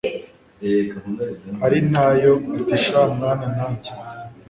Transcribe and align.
ari 1.65 1.77
ntayo 1.89 2.31
ati 2.57 2.75
sha 2.85 3.01
mwana 3.15 3.45
nanjye 3.55 3.91